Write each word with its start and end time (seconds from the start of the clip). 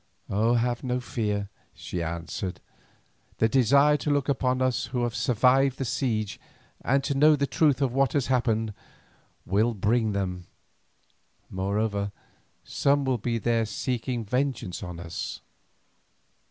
"Have 0.29 0.83
no 0.83 0.99
fear," 0.99 1.47
she 1.75 2.01
answered. 2.01 2.59
"The 3.37 3.47
desire 3.47 3.97
to 3.97 4.09
look 4.09 4.27
upon 4.27 4.59
us 4.59 4.85
who 4.87 5.03
have 5.03 5.13
survived 5.13 5.77
the 5.77 5.85
siege, 5.85 6.39
and 6.83 7.03
to 7.03 7.13
know 7.13 7.35
the 7.35 7.45
truth 7.45 7.83
of 7.83 7.93
what 7.93 8.13
has 8.13 8.25
happened, 8.25 8.73
will 9.45 9.75
bring 9.75 10.13
them. 10.13 10.47
Moreover, 11.51 12.11
some 12.63 13.05
will 13.05 13.19
be 13.19 13.37
there 13.37 13.67
seeking 13.67 14.25
vengeance 14.25 14.81
on 14.81 14.99
us." 14.99 15.41